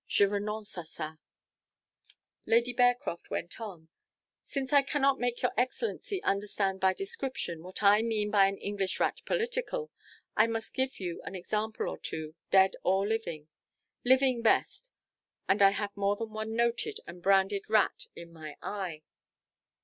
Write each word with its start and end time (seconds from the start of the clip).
Je 0.07 0.25
renonce 0.25 0.77
à 0.77 0.81
ça_" 0.83 1.19
Lady 2.47 2.73
Bearcroft 2.73 3.29
went 3.29 3.61
on 3.61 3.87
"Since 4.45 4.73
I 4.73 4.81
cannot 4.81 5.19
make 5.19 5.43
your 5.43 5.51
excellency 5.55 6.23
understand 6.23 6.79
by 6.79 6.95
description 6.95 7.61
what 7.61 7.83
I 7.83 8.01
mean 8.01 8.31
by 8.31 8.47
an 8.47 8.57
English 8.57 8.99
rat 8.99 9.21
political, 9.27 9.91
I 10.35 10.47
must 10.47 10.73
give 10.73 10.99
you 10.99 11.21
an 11.23 11.35
example 11.35 11.87
or 11.87 11.99
two, 11.99 12.33
dead 12.49 12.73
and 12.83 13.07
living 13.09 13.47
living 14.03 14.41
best, 14.41 14.89
and 15.47 15.61
I 15.61 15.69
have 15.69 15.95
more 15.95 16.15
than 16.15 16.31
one 16.31 16.55
noted 16.55 16.97
and 17.05 17.21
branded 17.21 17.69
rat 17.69 18.07
in 18.15 18.33
my 18.33 18.57
eye." 18.63 19.03